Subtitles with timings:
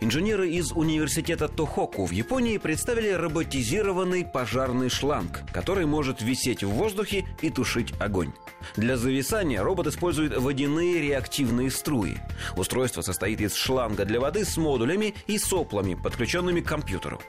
[0.00, 7.26] Инженеры из университета Тохоку в Японии представили роботизированный пожарный шланг, который может висеть в воздухе
[7.42, 8.32] и тушить огонь.
[8.76, 12.18] Для зависания робот использует водяные реактивные струи.
[12.56, 17.20] Устройство состоит из шланга для воды с модулями и соплами, подключенными к компьютеру.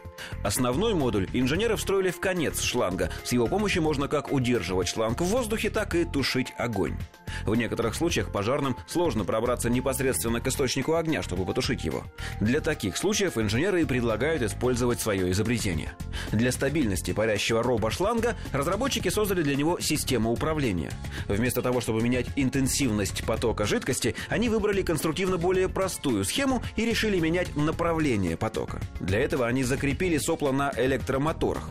[0.44, 3.12] Основной модуль инженеры встроили в конец шланга.
[3.24, 6.98] С его помощью можно как удерживать шланг в воздухе, так и тушить огонь.
[7.46, 12.04] В некоторых случаях пожарным сложно пробраться непосредственно к источнику огня, чтобы потушить его.
[12.40, 15.94] Для таких случаев инженеры и предлагают использовать свое изобретение.
[16.32, 20.92] Для стабильности парящего робошланга разработчики создали для него систему управления.
[21.28, 27.20] Вместо того, чтобы менять интенсивность потока жидкости, они выбрали конструктивно более простую схему и решили
[27.20, 28.80] менять направление потока.
[29.00, 31.70] Для этого они закрепили сопла на электромоторах.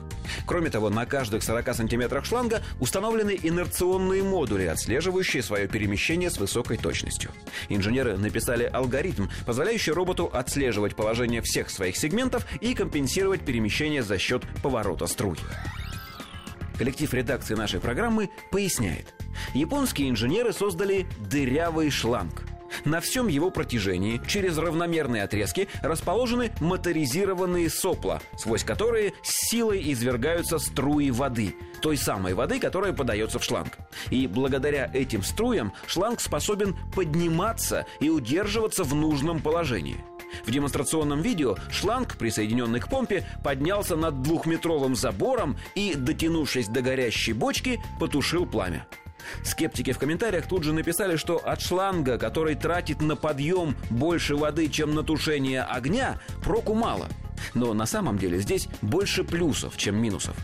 [0.50, 6.76] Кроме того, на каждых 40 сантиметрах шланга установлены инерционные модули, отслеживающие свое перемещение с высокой
[6.76, 7.30] точностью.
[7.68, 14.42] Инженеры написали алгоритм, позволяющий роботу отслеживать положение всех своих сегментов и компенсировать перемещение за счет
[14.60, 15.36] поворота струй.
[16.76, 19.14] Коллектив редакции нашей программы поясняет.
[19.54, 22.42] Японские инженеры создали дырявый шланг–
[22.84, 31.10] на всем его протяжении через равномерные отрезки расположены моторизированные сопла, сквозь которые силой извергаются струи
[31.10, 33.78] воды, той самой воды, которая подается в шланг.
[34.10, 40.04] И благодаря этим струям шланг способен подниматься и удерживаться в нужном положении.
[40.44, 47.32] В демонстрационном видео шланг, присоединенный к помпе, поднялся над двухметровым забором и, дотянувшись до горящей
[47.32, 48.86] бочки, потушил пламя.
[49.44, 54.68] Скептики в комментариях тут же написали, что от шланга, который тратит на подъем больше воды,
[54.68, 57.08] чем на тушение огня, проку мало.
[57.54, 60.36] Но на самом деле здесь больше плюсов, чем минусов.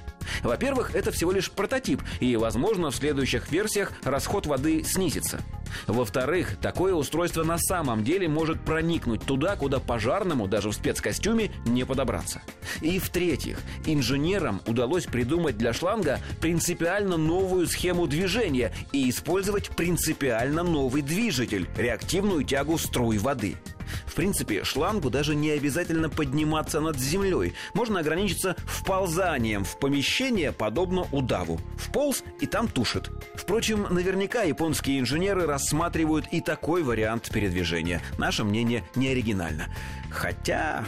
[0.43, 5.41] Во-первых, это всего лишь прототип, и, возможно, в следующих версиях расход воды снизится.
[5.87, 11.85] Во-вторых, такое устройство на самом деле может проникнуть туда, куда пожарному, даже в спецкостюме, не
[11.85, 12.43] подобраться.
[12.81, 21.03] И в-третьих, инженерам удалось придумать для шланга принципиально новую схему движения и использовать принципиально новый
[21.03, 23.57] движитель– реактивную тягу струй воды–
[24.07, 27.55] в принципе, шлангу даже не обязательно подниматься над землей.
[27.75, 31.61] Можно ограничиться вползанием в помещение, подобно удаву.
[31.77, 33.11] Вполз и там тушит.
[33.35, 38.01] Впрочем, наверняка японские инженеры рассматривают и такой вариант передвижения.
[38.19, 39.67] Наше мнение не оригинально.
[40.11, 40.85] Хотя...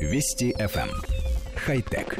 [0.00, 0.90] Вести FM.
[0.90, 0.90] Эм.
[1.56, 2.18] Хай-тек.